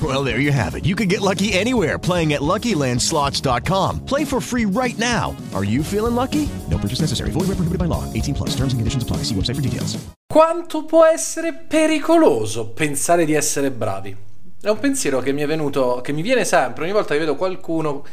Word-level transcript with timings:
Well, 0.00 0.22
there 0.22 0.38
you 0.38 0.52
have 0.52 0.76
it. 0.76 0.84
You 0.84 0.94
can 0.94 1.08
get 1.08 1.20
lucky 1.20 1.52
anywhere 1.52 1.98
playing 1.98 2.32
at 2.34 2.40
LuckyLandSlots.com. 2.40 4.04
Play 4.04 4.24
for 4.24 4.40
free 4.40 4.64
right 4.64 4.96
now. 4.96 5.34
Are 5.54 5.64
you 5.64 5.82
feeling 5.82 6.14
lucky? 6.14 6.48
No 6.70 6.78
purchase 6.78 7.00
necessary. 7.00 7.30
Void 7.30 7.48
where 7.48 7.56
prohibited 7.56 7.78
by 7.78 7.86
law. 7.86 8.04
18 8.12 8.34
plus. 8.34 8.50
Terms 8.50 8.72
and 8.72 8.78
conditions 8.78 9.02
apply. 9.02 9.24
See 9.24 9.34
website 9.34 9.56
for 9.56 9.62
details. 9.62 9.98
Quanto 10.32 10.84
può 10.84 11.04
essere 11.04 11.52
pericoloso 11.52 12.68
pensare 12.68 13.24
di 13.24 13.32
essere 13.32 13.72
bravi? 13.72 14.16
È 14.60 14.68
un 14.68 14.78
pensiero 14.78 15.20
che 15.20 15.32
mi 15.32 15.42
è 15.42 15.46
venuto, 15.46 16.00
che 16.02 16.12
mi 16.12 16.22
viene 16.22 16.44
sempre 16.44 16.84
ogni 16.84 16.92
volta 16.92 17.14
che 17.14 17.20
vedo 17.20 17.34
qualcuno 17.34 18.04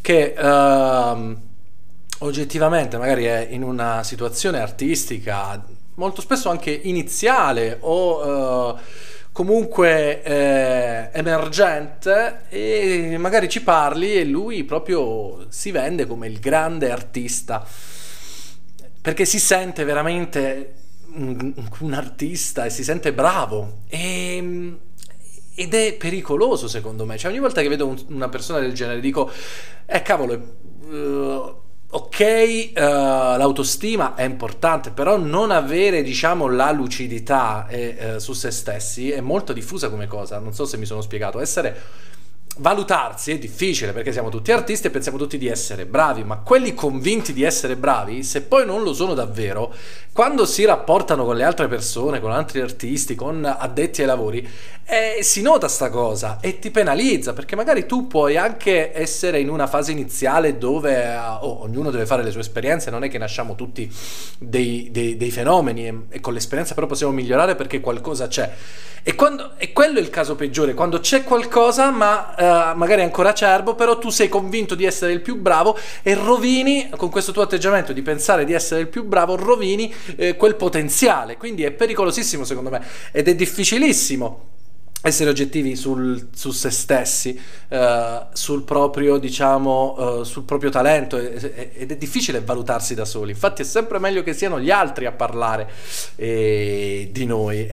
che 0.00 0.34
uh, 0.36 1.36
oggettivamente 2.18 2.98
magari 2.98 3.24
è 3.24 3.48
in 3.50 3.62
una 3.62 4.02
situazione 4.02 4.60
artistica 4.60 5.64
molto 5.94 6.20
spesso 6.20 6.50
anche 6.50 6.70
iniziale 6.70 7.78
o 7.80 8.72
uh, 8.72 8.78
comunque 9.34 10.22
eh, 10.22 11.10
emergente 11.12 12.42
e 12.50 13.16
magari 13.18 13.48
ci 13.48 13.62
parli 13.62 14.14
e 14.14 14.24
lui 14.24 14.62
proprio 14.62 15.46
si 15.48 15.72
vende 15.72 16.06
come 16.06 16.28
il 16.28 16.38
grande 16.38 16.92
artista 16.92 17.66
perché 19.02 19.24
si 19.24 19.40
sente 19.40 19.82
veramente 19.82 20.74
un, 21.14 21.52
un 21.80 21.92
artista 21.94 22.64
e 22.64 22.70
si 22.70 22.84
sente 22.84 23.12
bravo 23.12 23.80
e 23.88 24.78
ed 25.56 25.72
è 25.74 25.94
pericoloso 25.94 26.68
secondo 26.68 27.04
me. 27.04 27.16
Cioè, 27.16 27.30
ogni 27.30 27.40
volta 27.40 27.60
che 27.62 27.68
vedo 27.68 27.86
un, 27.86 28.02
una 28.08 28.28
persona 28.28 28.58
del 28.58 28.72
genere 28.72 29.00
dico, 29.00 29.30
eh 29.86 30.02
cavolo, 30.02 30.34
uh, 30.34 31.62
ok, 31.96 32.72
uh, 32.74 32.80
l'autostima 32.80 34.14
è 34.16 34.24
importante, 34.24 34.90
però 34.90 35.16
non 35.16 35.52
avere, 35.52 36.02
diciamo, 36.02 36.48
la 36.48 36.72
lucidità 36.72 37.68
eh, 37.68 38.14
uh, 38.14 38.18
su 38.18 38.32
se 38.32 38.50
stessi 38.50 39.12
è 39.12 39.20
molto 39.20 39.52
diffusa 39.52 39.88
come 39.88 40.08
cosa. 40.08 40.38
Non 40.40 40.52
so 40.52 40.64
se 40.64 40.76
mi 40.76 40.86
sono 40.86 41.00
spiegato. 41.02 41.38
Essere 41.38 41.76
valutarsi 42.58 43.32
è 43.32 43.38
difficile 43.38 43.92
perché 43.92 44.12
siamo 44.12 44.28
tutti 44.28 44.52
artisti 44.52 44.86
e 44.86 44.90
pensiamo 44.90 45.18
tutti 45.18 45.38
di 45.38 45.48
essere 45.48 45.86
bravi, 45.86 46.22
ma 46.22 46.38
quelli 46.38 46.74
convinti 46.74 47.32
di 47.32 47.42
essere 47.42 47.76
bravi, 47.76 48.22
se 48.22 48.42
poi 48.42 48.64
non 48.64 48.82
lo 48.82 48.92
sono 48.92 49.14
davvero, 49.14 49.74
quando 50.12 50.46
si 50.46 50.64
rapportano 50.64 51.24
con 51.24 51.36
le 51.36 51.42
altre 51.42 51.66
persone, 51.66 52.20
con 52.20 52.30
altri 52.30 52.60
artisti, 52.60 53.16
con 53.16 53.44
addetti 53.44 54.02
ai 54.02 54.06
lavori, 54.06 54.48
eh, 54.86 55.22
si 55.22 55.42
nota 55.42 55.66
sta 55.66 55.88
cosa 55.88 56.38
e 56.40 56.58
ti 56.58 56.70
penalizza 56.70 57.32
perché 57.32 57.56
magari 57.56 57.86
tu 57.86 58.06
puoi 58.06 58.36
anche 58.36 58.92
essere 58.94 59.40
in 59.40 59.48
una 59.48 59.66
fase 59.66 59.92
iniziale 59.92 60.58
dove 60.58 61.16
oh, 61.16 61.62
ognuno 61.62 61.90
deve 61.90 62.06
fare 62.06 62.22
le 62.22 62.30
sue 62.30 62.40
esperienze, 62.40 62.90
non 62.90 63.02
è 63.02 63.08
che 63.08 63.18
nasciamo 63.18 63.54
tutti 63.54 63.90
dei, 64.38 64.88
dei, 64.92 65.16
dei 65.16 65.30
fenomeni 65.30 65.86
e, 65.86 65.98
e, 66.10 66.20
con 66.20 66.34
l'esperienza 66.34 66.74
però 66.74 66.86
possiamo 66.86 67.12
migliorare 67.12 67.56
perché 67.56 67.80
qualcosa 67.80 68.28
c'è. 68.28 68.52
E, 69.06 69.14
quando, 69.14 69.52
e 69.58 69.70
quello 69.72 69.98
è 69.98 70.00
il 70.00 70.08
caso 70.08 70.34
peggiore, 70.34 70.72
quando 70.72 70.98
c'è 70.98 71.24
qualcosa 71.24 71.90
ma 71.90 72.34
uh, 72.38 72.42
magari 72.74 73.02
ancora 73.02 73.28
acerbo, 73.28 73.74
però 73.74 73.98
tu 73.98 74.08
sei 74.08 74.30
convinto 74.30 74.74
di 74.74 74.86
essere 74.86 75.12
il 75.12 75.20
più 75.20 75.36
bravo 75.36 75.76
e 76.02 76.14
rovini, 76.14 76.88
con 76.96 77.10
questo 77.10 77.30
tuo 77.30 77.42
atteggiamento 77.42 77.92
di 77.92 78.00
pensare 78.00 78.46
di 78.46 78.54
essere 78.54 78.80
il 78.80 78.88
più 78.88 79.04
bravo, 79.04 79.36
rovini 79.36 79.92
eh, 80.16 80.36
quel 80.36 80.54
potenziale. 80.54 81.36
Quindi 81.36 81.64
è 81.64 81.70
pericolosissimo 81.70 82.44
secondo 82.44 82.70
me 82.70 82.82
ed 83.12 83.28
è 83.28 83.34
difficilissimo 83.34 84.52
essere 85.02 85.28
oggettivi 85.28 85.76
sul, 85.76 86.28
su 86.34 86.50
se 86.50 86.70
stessi, 86.70 87.38
uh, 87.68 87.76
sul, 88.32 88.62
proprio, 88.62 89.18
diciamo, 89.18 90.20
uh, 90.20 90.22
sul 90.22 90.44
proprio 90.44 90.70
talento 90.70 91.18
ed 91.18 91.90
è 91.90 91.96
difficile 91.98 92.40
valutarsi 92.40 92.94
da 92.94 93.04
soli. 93.04 93.32
Infatti 93.32 93.60
è 93.60 93.66
sempre 93.66 93.98
meglio 93.98 94.22
che 94.22 94.32
siano 94.32 94.58
gli 94.58 94.70
altri 94.70 95.04
a 95.04 95.12
parlare 95.12 95.70
eh, 96.16 97.10
di 97.12 97.26
noi 97.26 97.72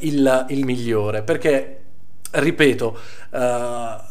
il, 0.00 0.46
il 0.48 0.64
migliore, 0.64 1.22
perché 1.22 1.76
ripeto, 2.32 2.98
uh, 3.30 3.38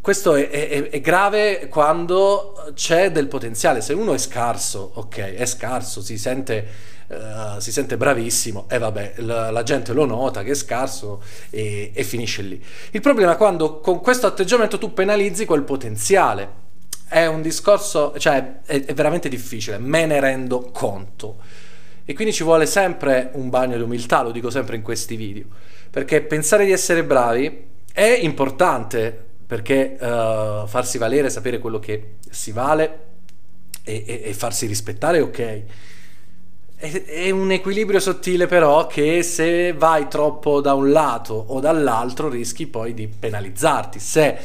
questo 0.00 0.34
è, 0.34 0.48
è- 0.48 0.88
è 0.88 1.00
grave 1.00 1.68
quando 1.68 2.54
c'è 2.74 3.12
del 3.12 3.28
potenziale. 3.28 3.80
Se 3.80 3.92
uno 3.92 4.14
è 4.14 4.18
scarso, 4.18 4.92
ok, 4.94 5.34
è 5.34 5.44
scarso, 5.44 6.00
si 6.00 6.16
sente, 6.16 6.66
eh, 7.06 7.60
si 7.60 7.70
sente 7.70 7.98
bravissimo 7.98 8.66
e 8.70 8.78
vabbè, 8.78 9.14
la, 9.16 9.50
la 9.50 9.62
gente 9.62 9.92
lo 9.92 10.06
nota 10.06 10.42
che 10.42 10.52
è 10.52 10.54
scarso 10.54 11.22
e, 11.50 11.90
e 11.92 12.02
finisce 12.02 12.40
lì. 12.42 12.64
Il 12.92 13.02
problema 13.02 13.34
è 13.34 13.36
quando 13.36 13.80
con 13.80 14.00
questo 14.00 14.26
atteggiamento 14.26 14.78
tu 14.78 14.94
penalizzi 14.94 15.44
quel 15.44 15.64
potenziale. 15.64 16.58
È 17.06 17.26
un 17.26 17.42
discorso, 17.42 18.14
cioè 18.16 18.60
è, 18.64 18.84
è 18.84 18.94
veramente 18.94 19.28
difficile, 19.28 19.78
me 19.78 20.06
ne 20.06 20.18
rendo 20.18 20.70
conto. 20.70 21.36
E 22.04 22.14
quindi 22.14 22.32
ci 22.32 22.42
vuole 22.42 22.66
sempre 22.66 23.30
un 23.34 23.50
bagno 23.50 23.76
di 23.76 23.82
umiltà, 23.82 24.22
lo 24.22 24.30
dico 24.30 24.50
sempre 24.50 24.76
in 24.76 24.82
questi 24.82 25.16
video, 25.16 25.46
perché 25.90 26.22
pensare 26.22 26.64
di 26.64 26.72
essere 26.72 27.04
bravi 27.04 27.68
è 27.92 28.18
importante, 28.22 29.26
perché 29.46 29.96
eh, 29.98 30.62
farsi 30.66 30.98
valere, 30.98 31.30
sapere 31.30 31.58
quello 31.58 31.78
che 31.78 32.16
si 32.30 32.52
vale 32.52 32.98
e, 33.82 34.04
e- 34.06 34.22
e 34.24 34.34
farsi 34.34 34.66
rispettare 34.66 35.20
ok. 35.20 35.62
È, 36.76 37.04
è 37.04 37.30
un 37.30 37.50
equilibrio 37.50 38.00
sottile 38.00 38.46
però 38.46 38.86
che 38.86 39.22
se 39.22 39.72
vai 39.72 40.08
troppo 40.08 40.60
da 40.60 40.74
un 40.74 40.90
lato 40.90 41.34
o 41.34 41.60
dall'altro 41.60 42.28
rischi 42.28 42.66
poi 42.66 42.94
di 42.94 43.06
penalizzarti. 43.06 43.98
Se 43.98 44.38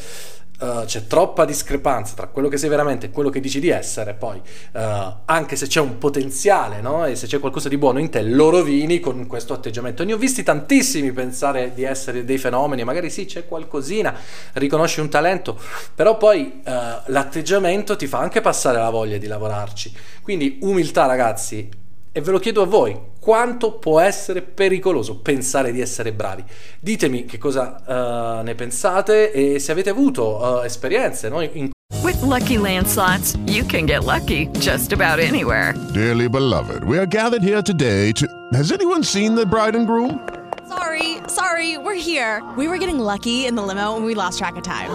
eh, 0.59 0.83
c'è 0.85 1.07
troppa 1.07 1.45
discrepanza 1.45 2.13
tra 2.15 2.27
quello 2.27 2.47
che 2.47 2.57
sei 2.57 2.69
veramente 2.69 3.07
e 3.07 3.11
quello 3.11 3.29
che 3.29 3.39
dici 3.39 3.59
di 3.59 3.69
essere, 3.69 4.13
poi 4.13 4.41
eh, 4.73 5.13
anche 5.25 5.55
se 5.55 5.67
c'è 5.67 5.81
un 5.81 5.97
potenziale 5.97 6.81
no? 6.81 7.05
e 7.05 7.15
se 7.15 7.27
c'è 7.27 7.39
qualcosa 7.39 7.69
di 7.69 7.77
buono 7.77 7.99
in 7.99 8.09
te, 8.09 8.21
lo 8.21 8.49
rovini 8.49 8.99
con 8.99 9.27
questo 9.27 9.53
atteggiamento. 9.53 10.03
Ne 10.03 10.13
ho 10.13 10.17
visti 10.17 10.43
tantissimi 10.43 11.11
pensare 11.11 11.73
di 11.73 11.83
essere 11.83 12.23
dei 12.23 12.37
fenomeni, 12.37 12.83
magari 12.83 13.09
sì, 13.09 13.25
c'è 13.25 13.45
qualcosina, 13.45 14.15
riconosci 14.53 14.99
un 14.99 15.09
talento, 15.09 15.59
però 15.93 16.17
poi 16.17 16.61
eh, 16.63 16.71
l'atteggiamento 17.05 17.95
ti 17.95 18.07
fa 18.07 18.19
anche 18.19 18.41
passare 18.41 18.77
la 18.77 18.89
voglia 18.89 19.17
di 19.17 19.27
lavorarci. 19.27 19.93
Quindi 20.21 20.59
umiltà 20.61 21.05
ragazzi, 21.05 21.69
e 22.17 22.21
ve 22.21 22.31
lo 22.31 22.39
chiedo 22.39 22.61
a 22.61 22.65
voi, 22.65 22.97
quanto 23.25 23.71
può 23.71 23.99
essere 23.99 24.43
pericoloso 24.43 25.17
pensare 25.17 25.71
di 25.71 25.81
essere 25.81 26.13
bravi? 26.13 26.43
Ditemi 26.79 27.25
che 27.25 27.39
cosa 27.39 28.39
eh, 28.39 28.43
ne 28.43 28.53
pensate 28.53 29.31
e 29.31 29.57
se 29.57 29.71
avete 29.71 29.89
avuto 29.89 30.61
eh, 30.61 30.65
esperienze 30.67 31.27
no? 31.27 31.41
in 31.41 31.71
With 32.03 32.21
Lucky 32.21 32.59
Land 32.59 32.85
slots, 32.85 33.35
you 33.47 33.65
can 33.65 33.87
get 33.87 34.03
lucky 34.03 34.45
just 34.59 34.93
about 34.93 35.17
anywhere. 35.17 35.73
Dearly 35.91 36.29
beloved, 36.29 36.83
we 36.83 36.99
are 36.99 37.07
gathered 37.07 37.41
here 37.41 37.63
today 37.63 38.11
to. 38.11 38.27
Has 38.53 38.71
anyone 38.71 39.03
seen 39.03 39.33
the 39.33 39.45
bride 39.45 39.75
and 39.75 39.87
groom? 39.87 40.19
Sorry, 40.67 41.17
sorry, 41.27 41.79
we're 41.79 41.95
here. 41.95 42.43
We 42.55 42.67
were 42.67 42.77
getting 42.77 42.99
lucky 42.99 43.47
in 43.47 43.55
the 43.55 43.63
limo 43.63 43.95
and 43.95 44.05
we 44.05 44.13
lost 44.13 44.37
track 44.37 44.55
of 44.55 44.61
time. 44.63 44.91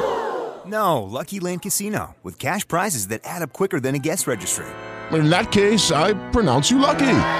No, 0.67 1.03
Lucky 1.03 1.41
Land 1.41 1.63
Casino, 1.63 2.15
with 2.23 2.39
cash 2.39 2.67
prizes 2.69 3.09
that 3.09 3.23
add 3.25 3.43
up 3.43 3.53
quicker 3.53 3.81
than 3.81 3.97
a 3.97 3.99
guest 3.99 4.29
registry. 4.29 4.67
In 5.11 5.31
that 5.31 5.51
case, 5.51 5.91
I 5.91 6.15
pronounce 6.31 6.71
you 6.71 6.79
lucky. 6.79 7.40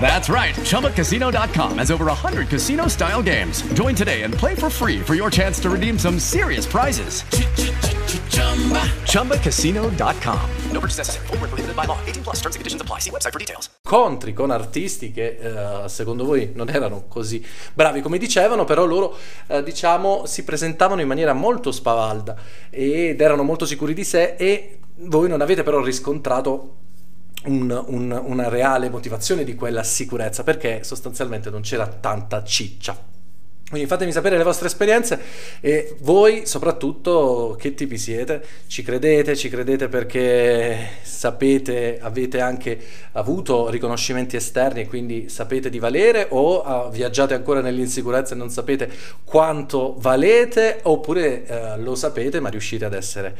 That's 0.00 0.30
right. 0.30 0.54
ChumbaCasino.com 0.54 1.78
has 1.78 1.90
over 1.90 2.06
100 2.06 2.48
casino 2.48 2.88
style 2.88 3.22
games. 3.22 3.60
Join 3.74 3.94
today 3.94 4.22
and 4.22 4.32
play 4.32 4.54
for 4.54 4.70
free 4.70 5.00
for 5.00 5.14
your 5.14 5.30
chance 5.30 5.60
to 5.60 5.68
redeem 5.68 5.98
some 5.98 6.18
serious 6.18 6.64
prizes. 6.64 7.24
ChumbaCasino.com. 9.04 10.50
No 10.72 10.80
purchase 10.80 10.98
necessary. 10.98 11.26
Where 11.26 11.50
prohibited 11.50 11.76
by 11.76 11.84
law. 11.84 11.98
18 12.06 12.22
plus 12.22 12.36
terms 12.36 12.54
and 12.54 12.60
conditions 12.60 12.80
apply. 12.80 13.00
See 13.00 13.10
website 13.10 13.32
for 13.32 13.38
details. 13.38 13.68
incontri 13.88 14.34
con 14.34 14.50
artisti 14.50 15.10
che 15.12 15.38
eh, 15.40 15.88
secondo 15.88 16.26
voi 16.26 16.52
non 16.54 16.68
erano 16.68 17.04
così 17.08 17.44
bravi 17.72 18.02
come 18.02 18.18
dicevano, 18.18 18.64
però 18.64 18.84
loro 18.84 19.16
eh, 19.46 19.62
diciamo 19.62 20.26
si 20.26 20.44
presentavano 20.44 21.00
in 21.00 21.08
maniera 21.08 21.32
molto 21.32 21.72
spavalda 21.72 22.36
ed 22.68 23.18
erano 23.18 23.42
molto 23.44 23.64
sicuri 23.64 23.94
di 23.94 24.04
sé 24.04 24.34
e 24.36 24.78
voi 25.02 25.28
non 25.28 25.40
avete 25.40 25.62
però 25.62 25.82
riscontrato 25.82 26.87
un- 27.44 27.84
un- 27.86 28.22
una 28.24 28.48
reale 28.48 28.90
motivazione 28.90 29.44
di 29.44 29.54
quella 29.54 29.82
sicurezza 29.82 30.42
perché 30.42 30.82
sostanzialmente 30.82 31.50
non 31.50 31.62
c'era 31.62 31.86
tanta 31.86 32.42
ciccia. 32.44 33.16
Quindi 33.68 33.86
fatemi 33.86 34.12
sapere 34.12 34.38
le 34.38 34.44
vostre 34.44 34.66
esperienze 34.66 35.20
e 35.60 35.94
voi 36.00 36.46
soprattutto 36.46 37.54
che 37.60 37.74
tipi 37.74 37.98
siete, 37.98 38.42
ci 38.66 38.82
credete, 38.82 39.36
ci 39.36 39.50
credete 39.50 39.88
perché 39.88 40.88
sapete, 41.02 41.98
avete 42.00 42.40
anche 42.40 42.82
avuto 43.12 43.68
riconoscimenti 43.68 44.36
esterni 44.36 44.80
e 44.80 44.86
quindi 44.88 45.28
sapete 45.28 45.68
di 45.68 45.78
valere? 45.78 46.28
O 46.30 46.62
ah, 46.62 46.88
viaggiate 46.88 47.34
ancora 47.34 47.60
nell'insicurezza 47.60 48.32
e 48.32 48.38
non 48.38 48.48
sapete 48.48 48.90
quanto 49.22 49.96
valete? 49.98 50.80
Oppure 50.84 51.44
eh, 51.46 51.76
lo 51.78 51.94
sapete 51.94 52.40
ma 52.40 52.48
riuscite 52.48 52.86
ad 52.86 52.94
essere 52.94 53.36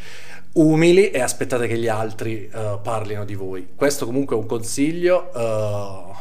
umili 0.61 1.11
e 1.11 1.21
aspettate 1.21 1.67
che 1.67 1.77
gli 1.79 1.89
altri 1.89 2.49
eh, 2.53 2.79
parlino 2.83 3.25
di 3.25 3.35
voi. 3.35 3.69
Questo 3.75 4.07
comunque 4.07 4.37
è 4.37 4.39
un 4.39 4.47
consiglio. 4.47 5.33
eh, 5.35 6.17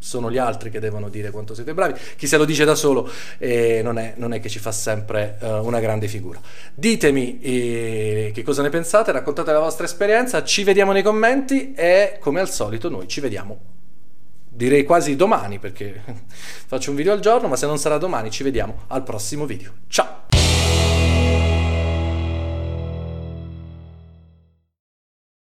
sono 0.00 0.30
gli 0.30 0.38
altri 0.38 0.70
che 0.70 0.80
devono 0.80 1.10
dire 1.10 1.30
quanto 1.30 1.54
siete 1.54 1.74
bravi. 1.74 1.92
Chi 2.16 2.26
se 2.26 2.38
lo 2.38 2.46
dice 2.46 2.64
da 2.64 2.74
solo 2.74 3.08
eh, 3.38 3.82
non, 3.82 3.98
è, 3.98 4.14
non 4.16 4.32
è 4.32 4.40
che 4.40 4.48
ci 4.48 4.58
fa 4.58 4.72
sempre 4.72 5.38
eh, 5.40 5.52
una 5.52 5.78
grande 5.78 6.08
figura. 6.08 6.40
Ditemi 6.74 7.38
eh, 7.40 8.30
che 8.34 8.42
cosa 8.42 8.62
ne 8.62 8.70
pensate, 8.70 9.12
raccontate 9.12 9.52
la 9.52 9.60
vostra 9.60 9.84
esperienza, 9.84 10.42
ci 10.42 10.64
vediamo 10.64 10.92
nei 10.92 11.02
commenti 11.02 11.74
e 11.74 12.16
come 12.18 12.40
al 12.40 12.50
solito 12.50 12.88
noi 12.88 13.06
ci 13.08 13.20
vediamo. 13.20 13.58
Direi 14.48 14.84
quasi 14.84 15.16
domani 15.16 15.58
perché 15.58 16.02
faccio 16.66 16.90
un 16.90 16.96
video 16.96 17.12
al 17.12 17.20
giorno, 17.20 17.46
ma 17.48 17.56
se 17.56 17.66
non 17.66 17.78
sarà 17.78 17.98
domani 17.98 18.30
ci 18.30 18.42
vediamo 18.42 18.84
al 18.88 19.02
prossimo 19.02 19.44
video. 19.44 19.72
Ciao! 19.86 20.29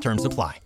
Terms 0.00 0.24
apply. 0.24 0.58